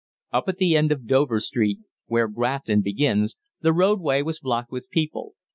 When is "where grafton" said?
2.07-2.79